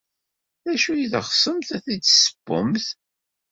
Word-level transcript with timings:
D 0.65 0.67
acu 0.73 0.89
ay 0.91 1.05
teɣsemt 1.11 1.69
ad 1.77 1.81
t-id-tessewwemt? 1.85 2.85